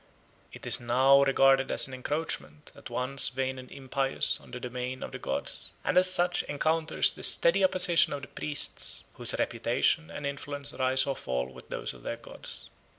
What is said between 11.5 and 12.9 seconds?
with those of their gods.